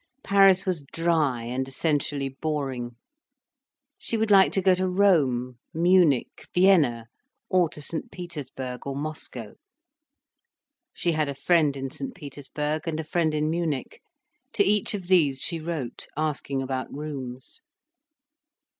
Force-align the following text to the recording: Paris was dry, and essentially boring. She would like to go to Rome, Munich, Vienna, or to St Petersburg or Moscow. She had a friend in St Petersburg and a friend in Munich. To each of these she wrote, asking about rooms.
Paris 0.23 0.65
was 0.65 0.81
dry, 0.91 1.43
and 1.43 1.67
essentially 1.67 2.27
boring. 2.29 2.95
She 3.99 4.17
would 4.17 4.31
like 4.31 4.51
to 4.53 4.61
go 4.63 4.73
to 4.73 4.89
Rome, 4.89 5.59
Munich, 5.75 6.47
Vienna, 6.55 7.05
or 7.49 7.69
to 7.69 7.83
St 7.83 8.11
Petersburg 8.11 8.87
or 8.87 8.95
Moscow. 8.95 9.53
She 10.91 11.11
had 11.11 11.29
a 11.29 11.35
friend 11.35 11.77
in 11.77 11.91
St 11.91 12.15
Petersburg 12.15 12.87
and 12.87 12.99
a 12.99 13.03
friend 13.03 13.31
in 13.35 13.47
Munich. 13.51 14.01
To 14.53 14.63
each 14.63 14.95
of 14.95 15.07
these 15.07 15.39
she 15.39 15.59
wrote, 15.59 16.07
asking 16.17 16.63
about 16.63 16.91
rooms. 16.91 17.61